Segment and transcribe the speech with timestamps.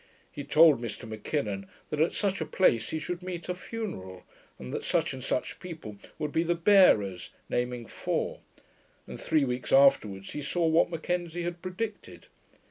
[0.31, 4.23] He told Mr M'Kinnon, that at such a place he should meet a funeral,
[4.57, 8.39] and that such and such people would be the bearers, naming four;
[9.05, 12.25] and three weeks afterwards he saw what M'Kenzie had predicted.